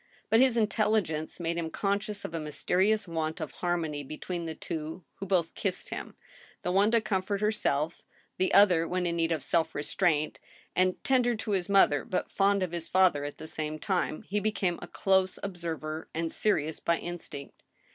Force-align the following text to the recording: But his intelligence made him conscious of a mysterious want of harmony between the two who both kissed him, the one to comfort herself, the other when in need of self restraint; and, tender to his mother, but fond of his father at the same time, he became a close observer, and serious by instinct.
But 0.31 0.39
his 0.39 0.57
intelligence 0.57 1.39
made 1.39 1.59
him 1.59 1.69
conscious 1.69 2.25
of 2.25 2.33
a 2.33 2.39
mysterious 2.39 3.07
want 3.07 3.39
of 3.39 3.51
harmony 3.51 4.01
between 4.01 4.45
the 4.45 4.55
two 4.55 5.03
who 5.17 5.27
both 5.27 5.53
kissed 5.53 5.89
him, 5.89 6.15
the 6.63 6.71
one 6.71 6.89
to 6.89 7.01
comfort 7.01 7.39
herself, 7.39 8.01
the 8.39 8.51
other 8.51 8.87
when 8.87 9.05
in 9.05 9.15
need 9.15 9.31
of 9.31 9.43
self 9.43 9.75
restraint; 9.75 10.39
and, 10.75 10.95
tender 11.03 11.35
to 11.35 11.51
his 11.51 11.69
mother, 11.69 12.03
but 12.03 12.31
fond 12.31 12.63
of 12.63 12.71
his 12.71 12.87
father 12.87 13.23
at 13.25 13.37
the 13.37 13.47
same 13.47 13.77
time, 13.77 14.23
he 14.23 14.39
became 14.39 14.79
a 14.81 14.87
close 14.87 15.37
observer, 15.43 16.09
and 16.15 16.31
serious 16.31 16.79
by 16.79 16.97
instinct. 16.97 17.61